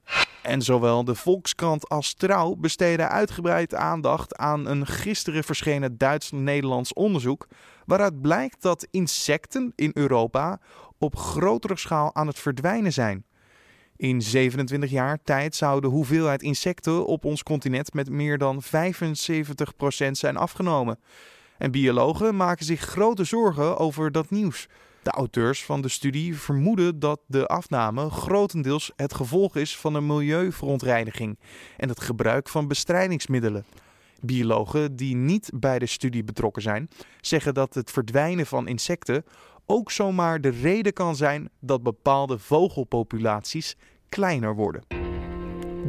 En 0.46 0.62
zowel 0.62 1.04
de 1.04 1.16
Volkskrant 1.16 1.90
als 1.90 2.14
Trouw 2.14 2.56
besteden 2.56 3.10
uitgebreid 3.10 3.76
aandacht 3.76 4.36
aan 4.36 4.68
een 4.68 4.86
gisteren 4.86 5.44
verschenen 5.44 5.98
Duits-Nederlands 5.98 6.94
onderzoek. 6.94 7.48
waaruit 7.86 8.22
blijkt 8.22 8.62
dat 8.62 8.88
insecten 8.92 9.74
in 9.76 9.92
Europa 9.94 10.60
op 10.98 11.16
grotere 11.16 11.78
schaal 11.78 12.16
aan 12.16 12.28
het 12.28 12.40
verdwijnen 12.40 12.94
zijn. 12.94 13.26
In 13.96 14.22
27 14.22 14.90
jaar 14.90 15.20
tijd 15.24 15.56
zou 15.56 15.82
de 15.82 15.88
hoeveelheid 15.88 16.42
insecten 16.42 17.06
op 17.06 17.26
ons 17.26 17.44
continent 17.44 17.94
met 17.94 18.10
meer 18.10 18.38
dan 18.38 18.64
75% 18.64 18.68
zijn 20.12 20.38
afgenomen. 20.38 21.00
En 21.58 21.72
biologen 21.72 22.36
maken 22.36 22.66
zich 22.66 22.82
grote 22.82 23.24
zorgen 23.24 23.78
over 23.78 24.12
dat 24.12 24.30
nieuws. 24.30 24.68
De 25.06 25.12
auteurs 25.12 25.66
van 25.66 25.82
de 25.82 25.90
studie 25.90 26.38
vermoeden 26.38 27.00
dat 27.00 27.20
de 27.28 27.48
afname 27.48 28.10
grotendeels 28.10 28.92
het 28.96 29.14
gevolg 29.14 29.56
is 29.56 29.78
van 29.78 29.96
een 29.96 30.06
milieuverontreiniging 30.06 31.40
en 31.78 31.90
het 31.90 32.02
gebruik 32.02 32.50
van 32.50 32.68
bestrijdingsmiddelen. 32.68 33.66
Biologen 34.22 34.96
die 34.96 35.16
niet 35.16 35.52
bij 35.54 35.80
de 35.80 35.86
studie 35.86 36.24
betrokken 36.24 36.62
zijn, 36.62 36.90
zeggen 37.22 37.54
dat 37.54 37.74
het 37.74 37.92
verdwijnen 37.92 38.46
van 38.46 38.68
insecten 38.68 39.26
ook 39.66 39.92
zomaar 39.92 40.42
de 40.42 40.50
reden 40.50 40.94
kan 40.94 41.16
zijn 41.16 41.50
dat 41.60 41.84
bepaalde 41.84 42.40
vogelpopulaties 42.40 43.76
kleiner 44.10 44.56
worden. 44.56 45.05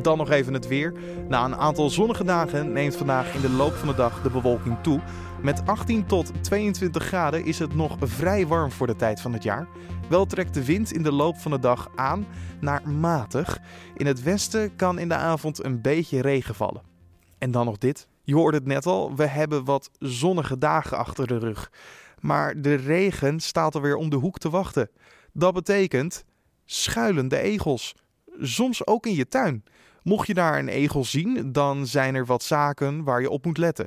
Dan 0.02 0.18
nog 0.18 0.30
even 0.30 0.52
het 0.52 0.66
weer. 0.66 0.92
Na 1.28 1.44
een 1.44 1.56
aantal 1.56 1.90
zonnige 1.90 2.24
dagen 2.24 2.72
neemt 2.72 2.96
vandaag 2.96 3.34
in 3.34 3.40
de 3.40 3.50
loop 3.50 3.74
van 3.74 3.88
de 3.88 3.94
dag 3.94 4.22
de 4.22 4.30
bewolking 4.30 4.76
toe. 4.82 5.00
Met 5.42 5.66
18 5.66 6.06
tot 6.06 6.32
22 6.40 7.04
graden 7.04 7.44
is 7.44 7.58
het 7.58 7.74
nog 7.74 7.96
vrij 8.00 8.46
warm 8.46 8.70
voor 8.70 8.86
de 8.86 8.96
tijd 8.96 9.20
van 9.20 9.32
het 9.32 9.42
jaar. 9.42 9.68
Wel 10.08 10.26
trekt 10.26 10.54
de 10.54 10.64
wind 10.64 10.92
in 10.92 11.02
de 11.02 11.12
loop 11.12 11.36
van 11.36 11.50
de 11.50 11.58
dag 11.58 11.88
aan 11.94 12.26
naar 12.60 12.88
matig. 12.88 13.58
In 13.96 14.06
het 14.06 14.22
westen 14.22 14.76
kan 14.76 14.98
in 14.98 15.08
de 15.08 15.14
avond 15.14 15.64
een 15.64 15.80
beetje 15.80 16.20
regen 16.20 16.54
vallen. 16.54 16.82
En 17.38 17.50
dan 17.50 17.64
nog 17.64 17.78
dit. 17.78 18.08
Je 18.22 18.34
hoorde 18.34 18.56
het 18.56 18.66
net 18.66 18.86
al, 18.86 19.14
we 19.14 19.26
hebben 19.26 19.64
wat 19.64 19.90
zonnige 19.98 20.58
dagen 20.58 20.98
achter 20.98 21.26
de 21.26 21.38
rug. 21.38 21.70
Maar 22.20 22.60
de 22.60 22.74
regen 22.74 23.40
staat 23.40 23.74
alweer 23.74 23.96
om 23.96 24.10
de 24.10 24.16
hoek 24.16 24.38
te 24.38 24.50
wachten. 24.50 24.90
Dat 25.32 25.54
betekent 25.54 26.24
schuilende 26.64 27.38
egels. 27.38 27.94
Soms 28.40 28.86
ook 28.86 29.06
in 29.06 29.14
je 29.14 29.28
tuin. 29.28 29.64
Mocht 30.06 30.26
je 30.26 30.34
daar 30.34 30.58
een 30.58 30.68
egel 30.68 31.04
zien, 31.04 31.52
dan 31.52 31.86
zijn 31.86 32.14
er 32.14 32.26
wat 32.26 32.42
zaken 32.42 33.04
waar 33.04 33.20
je 33.20 33.30
op 33.30 33.44
moet 33.44 33.58
letten. 33.58 33.86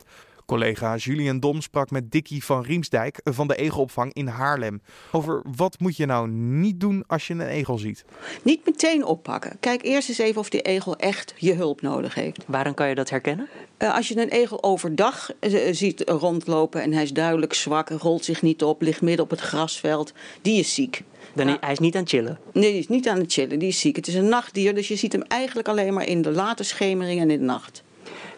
Collega 0.49 0.95
Julian 0.95 1.39
Dom 1.39 1.61
sprak 1.61 1.91
met 1.91 2.11
Dickie 2.11 2.43
van 2.43 2.63
Riemsdijk 2.63 3.19
van 3.23 3.47
de 3.47 3.55
Egelopvang 3.55 4.13
in 4.13 4.27
Haarlem. 4.27 4.81
Over 5.11 5.41
wat 5.55 5.79
moet 5.79 5.97
je 5.97 6.05
nou 6.05 6.29
niet 6.29 6.79
doen 6.79 7.03
als 7.07 7.27
je 7.27 7.33
een 7.33 7.47
egel 7.47 7.77
ziet? 7.77 8.05
Niet 8.43 8.65
meteen 8.65 9.05
oppakken. 9.05 9.57
Kijk 9.59 9.83
eerst 9.83 10.09
eens 10.09 10.17
even 10.17 10.41
of 10.41 10.49
die 10.49 10.61
egel 10.61 10.95
echt 10.95 11.33
je 11.37 11.53
hulp 11.53 11.81
nodig 11.81 12.15
heeft. 12.15 12.43
Waarom 12.47 12.73
kan 12.73 12.89
je 12.89 12.95
dat 12.95 13.09
herkennen? 13.09 13.47
Uh, 13.77 13.95
als 13.95 14.07
je 14.07 14.17
een 14.17 14.29
egel 14.29 14.63
overdag 14.63 15.31
uh, 15.39 15.67
ziet 15.71 16.01
rondlopen 16.09 16.81
en 16.81 16.93
hij 16.93 17.03
is 17.03 17.13
duidelijk 17.13 17.53
zwak, 17.53 17.89
rolt 17.89 18.25
zich 18.25 18.41
niet 18.41 18.63
op, 18.63 18.81
ligt 18.81 19.01
midden 19.01 19.25
op 19.25 19.31
het 19.31 19.41
grasveld, 19.41 20.13
die 20.41 20.59
is 20.59 20.73
ziek. 20.73 21.03
Dan, 21.33 21.47
ja. 21.47 21.57
Hij 21.59 21.71
is 21.71 21.79
niet 21.79 21.95
aan 21.95 22.01
het 22.01 22.09
chillen? 22.09 22.39
Nee, 22.53 22.69
hij 22.69 22.79
is 22.79 22.87
niet 22.87 23.07
aan 23.07 23.19
het 23.19 23.33
chillen, 23.33 23.59
die 23.59 23.67
is 23.67 23.79
ziek. 23.79 23.95
Het 23.95 24.07
is 24.07 24.15
een 24.15 24.29
nachtdier, 24.29 24.75
dus 24.75 24.87
je 24.87 24.95
ziet 24.95 25.11
hem 25.11 25.23
eigenlijk 25.27 25.67
alleen 25.67 25.93
maar 25.93 26.07
in 26.07 26.21
de 26.21 26.31
late 26.31 26.63
schemering 26.63 27.21
en 27.21 27.31
in 27.31 27.39
de 27.39 27.45
nacht. 27.45 27.83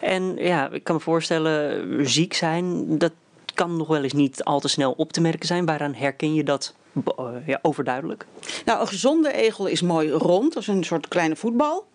En 0.00 0.36
ja, 0.36 0.70
ik 0.70 0.84
kan 0.84 0.94
me 0.94 1.00
voorstellen, 1.00 2.08
ziek 2.08 2.34
zijn, 2.34 2.98
dat 2.98 3.12
kan 3.54 3.76
nog 3.76 3.88
wel 3.88 4.02
eens 4.02 4.12
niet 4.12 4.44
al 4.44 4.60
te 4.60 4.68
snel 4.68 4.94
op 4.96 5.12
te 5.12 5.20
merken 5.20 5.46
zijn. 5.46 5.66
Waaraan 5.66 5.94
herken 5.94 6.34
je 6.34 6.44
dat 6.44 6.74
ja, 7.46 7.58
overduidelijk? 7.62 8.26
Nou, 8.64 8.80
een 8.80 8.88
gezonde 8.88 9.32
egel 9.32 9.66
is 9.66 9.82
mooi 9.82 10.10
rond, 10.10 10.56
als 10.56 10.66
een 10.66 10.84
soort 10.84 11.08
kleine 11.08 11.36
voetbal. 11.36 11.86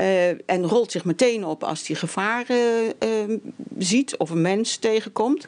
Uh, 0.00 0.28
en 0.28 0.66
rolt 0.66 0.90
zich 0.90 1.04
meteen 1.04 1.44
op 1.44 1.64
als 1.64 1.86
hij 1.86 1.96
gevaar 1.96 2.46
uh, 2.50 3.36
ziet 3.78 4.16
of 4.16 4.30
een 4.30 4.42
mens 4.42 4.76
tegenkomt. 4.76 5.46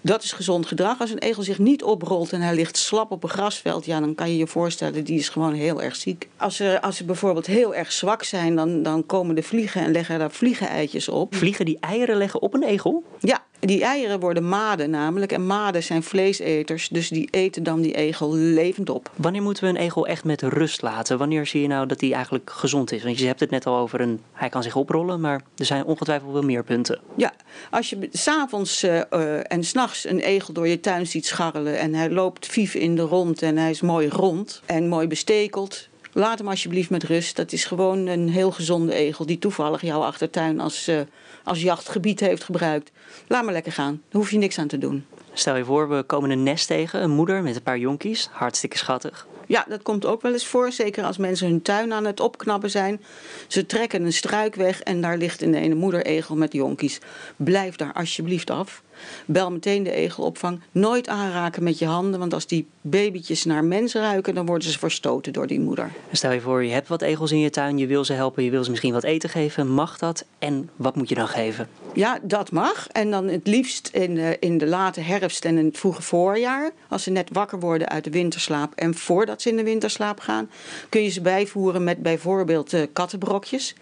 Dat 0.00 0.22
is 0.22 0.32
gezond 0.32 0.66
gedrag. 0.66 1.00
Als 1.00 1.10
een 1.10 1.18
egel 1.18 1.42
zich 1.42 1.58
niet 1.58 1.82
oprolt 1.82 2.32
en 2.32 2.40
hij 2.40 2.54
ligt 2.54 2.76
slap 2.76 3.10
op 3.10 3.22
een 3.22 3.28
grasveld, 3.28 3.84
ja, 3.84 4.00
dan 4.00 4.14
kan 4.14 4.30
je 4.30 4.36
je 4.36 4.46
voorstellen, 4.46 5.04
die 5.04 5.18
is 5.18 5.28
gewoon 5.28 5.52
heel 5.52 5.82
erg 5.82 5.96
ziek. 5.96 6.28
Als 6.36 6.56
ze, 6.56 6.82
als 6.82 6.96
ze 6.96 7.04
bijvoorbeeld 7.04 7.46
heel 7.46 7.74
erg 7.74 7.92
zwak 7.92 8.22
zijn, 8.22 8.56
dan, 8.56 8.82
dan 8.82 9.06
komen 9.06 9.34
de 9.34 9.42
vliegen 9.42 9.82
en 9.82 9.92
leggen 9.92 10.18
daar 10.18 10.30
vliegeneitjes 10.30 11.08
op. 11.08 11.34
Vliegen 11.34 11.64
die 11.64 11.78
eieren 11.80 12.16
leggen 12.16 12.42
op 12.42 12.54
een 12.54 12.62
egel? 12.62 13.04
Ja, 13.18 13.44
die 13.60 13.84
eieren 13.84 14.20
worden 14.20 14.48
maden 14.48 14.90
namelijk. 14.90 15.32
En 15.32 15.46
maden 15.46 15.82
zijn 15.82 16.02
vleeseters, 16.02 16.88
dus 16.88 17.08
die 17.08 17.28
eten 17.30 17.62
dan 17.62 17.80
die 17.80 17.94
egel 17.94 18.34
levend 18.34 18.90
op. 18.90 19.10
Wanneer 19.16 19.42
moeten 19.42 19.64
we 19.64 19.70
een 19.70 19.76
egel 19.76 20.06
echt 20.06 20.24
met 20.24 20.42
rust 20.42 20.82
laten? 20.82 21.18
Wanneer 21.18 21.46
zie 21.46 21.62
je 21.62 21.68
nou 21.68 21.86
dat 21.86 22.00
hij 22.00 22.12
eigenlijk 22.12 22.50
gezond 22.50 22.92
is? 22.92 23.02
Want 23.02 23.18
je 23.18 23.26
hebt 23.26 23.40
het 23.40 23.50
net 23.50 23.66
al 23.66 23.76
over 23.76 24.00
een, 24.00 24.20
hij 24.32 24.48
kan 24.48 24.62
zich 24.62 24.76
oprollen, 24.76 25.20
maar 25.20 25.42
er 25.56 25.64
zijn 25.64 25.84
ongetwijfeld 25.84 26.32
wel 26.32 26.42
meer 26.42 26.64
punten. 26.64 27.00
Ja, 27.16 27.32
als 27.70 27.90
je 27.90 28.08
s'avonds 28.12 28.84
uh, 28.84 29.52
en 29.52 29.64
s'nachts 29.64 30.06
een 30.06 30.20
egel 30.20 30.52
door 30.52 30.68
je 30.68 30.80
tuin 30.80 31.06
ziet 31.06 31.26
scharrelen 31.26 31.78
en 31.78 31.94
hij 31.94 32.10
loopt 32.10 32.46
vief 32.46 32.74
in 32.74 32.96
de 32.96 33.02
rond 33.02 33.42
en 33.42 33.56
hij 33.56 33.70
is 33.70 33.80
mooi 33.80 34.08
rond 34.08 34.62
en 34.66 34.88
mooi 34.88 35.06
bestekeld, 35.06 35.88
Laat 36.12 36.38
hem 36.38 36.48
alsjeblieft 36.48 36.90
met 36.90 37.04
rust. 37.04 37.36
Dat 37.36 37.52
is 37.52 37.64
gewoon 37.64 38.06
een 38.06 38.28
heel 38.28 38.50
gezonde 38.50 38.94
egel 38.94 39.26
die 39.26 39.38
toevallig 39.38 39.82
jouw 39.82 40.00
achtertuin 40.00 40.60
als, 40.60 40.88
uh, 40.88 41.00
als 41.44 41.62
jachtgebied 41.62 42.20
heeft 42.20 42.44
gebruikt. 42.44 42.90
Laat 43.26 43.44
maar 43.44 43.52
lekker 43.52 43.72
gaan. 43.72 44.02
Daar 44.08 44.20
hoef 44.20 44.30
je 44.30 44.38
niks 44.38 44.58
aan 44.58 44.68
te 44.68 44.78
doen. 44.78 45.06
Stel 45.32 45.56
je 45.56 45.64
voor, 45.64 45.88
we 45.88 46.02
komen 46.02 46.30
een 46.30 46.42
nest 46.42 46.66
tegen, 46.66 47.02
een 47.02 47.10
moeder 47.10 47.42
met 47.42 47.56
een 47.56 47.62
paar 47.62 47.78
jonkies. 47.78 48.28
Hartstikke 48.32 48.78
schattig. 48.78 49.26
Ja, 49.46 49.64
dat 49.68 49.82
komt 49.82 50.06
ook 50.06 50.22
wel 50.22 50.32
eens 50.32 50.46
voor. 50.46 50.72
Zeker 50.72 51.04
als 51.04 51.16
mensen 51.16 51.46
hun 51.46 51.62
tuin 51.62 51.92
aan 51.92 52.04
het 52.04 52.20
opknappen 52.20 52.70
zijn. 52.70 53.02
Ze 53.46 53.66
trekken 53.66 54.04
een 54.04 54.12
struik 54.12 54.54
weg 54.54 54.80
en 54.82 55.00
daar 55.00 55.16
ligt 55.16 55.42
een 55.42 55.54
ene 55.54 55.74
moederegel 55.74 56.36
met 56.36 56.52
jonkies. 56.52 56.98
Blijf 57.36 57.76
daar 57.76 57.92
alsjeblieft 57.92 58.50
af. 58.50 58.82
Bel 59.26 59.50
meteen 59.50 59.82
de 59.82 59.92
egelopvang. 59.92 60.60
Nooit 60.72 61.08
aanraken 61.08 61.62
met 61.62 61.78
je 61.78 61.86
handen, 61.86 62.20
want 62.20 62.34
als 62.34 62.46
die 62.46 62.66
babytjes 62.80 63.44
naar 63.44 63.64
mensen 63.64 64.00
ruiken, 64.00 64.34
dan 64.34 64.46
worden 64.46 64.70
ze 64.70 64.78
verstoten 64.78 65.32
door 65.32 65.46
die 65.46 65.60
moeder. 65.60 65.92
Stel 66.12 66.32
je 66.32 66.40
voor, 66.40 66.64
je 66.64 66.72
hebt 66.72 66.88
wat 66.88 67.02
egels 67.02 67.32
in 67.32 67.38
je 67.38 67.50
tuin, 67.50 67.78
je 67.78 67.86
wil 67.86 68.04
ze 68.04 68.12
helpen, 68.12 68.44
je 68.44 68.50
wil 68.50 68.64
ze 68.64 68.70
misschien 68.70 68.92
wat 68.92 69.04
eten 69.04 69.28
geven. 69.28 69.68
Mag 69.68 69.98
dat? 69.98 70.24
En 70.38 70.70
wat 70.76 70.96
moet 70.96 71.08
je 71.08 71.14
dan 71.14 71.28
geven? 71.28 71.68
Ja, 71.94 72.18
dat 72.22 72.50
mag. 72.50 72.88
En 72.88 73.10
dan 73.10 73.28
het 73.28 73.46
liefst 73.46 73.88
in 73.92 74.14
de, 74.14 74.36
in 74.40 74.58
de 74.58 74.66
late 74.66 75.00
herfst 75.00 75.44
en 75.44 75.58
in 75.58 75.64
het 75.64 75.78
vroege 75.78 76.02
voorjaar. 76.02 76.70
Als 76.88 77.02
ze 77.02 77.10
net 77.10 77.28
wakker 77.32 77.60
worden 77.60 77.88
uit 77.88 78.04
de 78.04 78.10
winterslaap 78.10 78.72
en 78.74 78.94
voordat 78.94 79.42
ze 79.42 79.48
in 79.48 79.56
de 79.56 79.64
winterslaap 79.64 80.20
gaan, 80.20 80.50
kun 80.88 81.02
je 81.02 81.08
ze 81.08 81.20
bijvoeren 81.20 81.84
met 81.84 82.02
bijvoorbeeld 82.02 82.72
uh, 82.72 82.82
kattenbrokjes. 82.92 83.74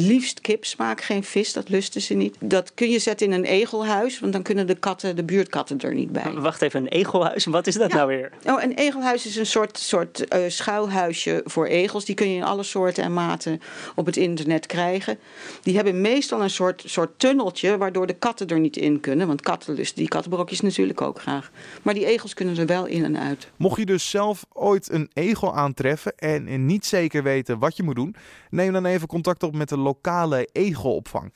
Liefst 0.00 0.40
kipsmaak, 0.40 1.00
geen 1.00 1.24
vis, 1.24 1.52
dat 1.52 1.68
lusten 1.68 2.00
ze 2.00 2.14
niet. 2.14 2.36
Dat 2.40 2.74
kun 2.74 2.90
je 2.90 2.98
zetten 2.98 3.26
in 3.26 3.32
een 3.32 3.44
egelhuis, 3.44 4.20
want 4.20 4.32
dan 4.32 4.42
kunnen 4.42 4.66
de 4.66 4.74
katten, 4.74 5.16
de 5.16 5.24
buurtkatten 5.24 5.80
er 5.80 5.94
niet 5.94 6.12
bij. 6.12 6.32
Wacht 6.32 6.62
even, 6.62 6.80
een 6.80 6.88
egelhuis, 6.88 7.44
wat 7.44 7.66
is 7.66 7.74
dat 7.74 7.90
ja. 7.90 7.96
nou 7.96 8.08
weer? 8.08 8.32
Oh, 8.44 8.62
een 8.62 8.72
egelhuis 8.72 9.26
is 9.26 9.36
een 9.36 9.46
soort, 9.46 9.78
soort 9.78 10.34
uh, 10.34 10.40
schuilhuisje 10.48 11.40
voor 11.44 11.66
egels. 11.66 12.04
Die 12.04 12.14
kun 12.14 12.30
je 12.30 12.36
in 12.36 12.42
alle 12.42 12.62
soorten 12.62 13.04
en 13.04 13.12
maten 13.12 13.60
op 13.94 14.06
het 14.06 14.16
internet 14.16 14.66
krijgen. 14.66 15.18
Die 15.62 15.74
hebben 15.74 16.00
meestal 16.00 16.42
een 16.42 16.50
soort, 16.50 16.82
soort 16.86 17.18
tunneltje 17.18 17.76
waardoor 17.78 18.06
de 18.06 18.14
katten 18.14 18.46
er 18.46 18.60
niet 18.60 18.76
in 18.76 19.00
kunnen. 19.00 19.26
Want 19.26 19.40
katten 19.40 19.74
lusten 19.74 19.96
die 19.96 20.08
kattenbrokjes 20.08 20.60
natuurlijk 20.60 21.00
ook 21.00 21.20
graag. 21.20 21.50
Maar 21.82 21.94
die 21.94 22.06
egels 22.06 22.34
kunnen 22.34 22.58
er 22.58 22.66
wel 22.66 22.86
in 22.86 23.04
en 23.04 23.18
uit. 23.18 23.48
Mocht 23.56 23.78
je 23.78 23.86
dus 23.86 24.10
zelf 24.10 24.46
ooit 24.52 24.90
een 24.90 25.10
egel 25.12 25.54
aantreffen 25.54 26.12
en 26.16 26.66
niet 26.66 26.86
zeker 26.86 27.22
weten 27.22 27.58
wat 27.58 27.76
je 27.76 27.82
moet 27.82 27.94
doen, 27.94 28.14
neem 28.50 28.72
dan 28.72 28.84
even 28.84 29.08
contact 29.08 29.42
op 29.42 29.54
met 29.54 29.68
de 29.68 29.86
lokale 29.88 30.48
egelopvang. 30.52 31.32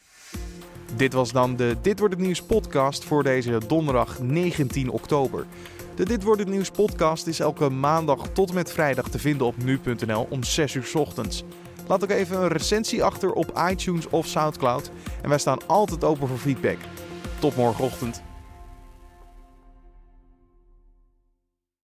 Dit 0.97 1.12
was 1.12 1.32
dan 1.32 1.56
de 1.56 1.76
Dit 1.82 1.99
wordt 1.99 2.14
het 2.14 2.23
nieuws 2.23 2.42
podcast 2.42 3.04
voor 3.04 3.23
deze 3.23 3.61
donderdag 3.66 4.21
19 4.21 4.90
oktober. 4.90 5.47
De 5.94 6.04
Dit 6.04 6.23
wordt 6.23 6.40
het 6.40 6.49
nieuws 6.49 6.71
podcast 6.71 7.26
is 7.26 7.40
elke 7.40 7.68
maandag 7.68 8.28
tot 8.28 8.49
en 8.49 8.54
met 8.54 8.73
vrijdag 8.73 9.09
te 9.09 9.18
vinden 9.18 9.47
op 9.47 9.62
nu.nl 9.64 10.26
om 10.30 10.42
6 10.42 10.75
uur 10.75 10.90
ochtends. 10.94 11.44
Laat 11.88 12.02
ook 12.02 12.11
even 12.11 12.42
een 12.42 12.49
recensie 12.49 13.04
achter 13.04 13.32
op 13.32 13.62
iTunes 13.71 14.09
of 14.09 14.26
Soundcloud 14.26 14.90
en 15.23 15.28
wij 15.28 15.38
staan 15.38 15.66
altijd 15.66 16.04
open 16.04 16.28
voor 16.28 16.38
feedback. 16.38 16.78
Tot 17.38 17.56
morgenochtend. 17.56 18.32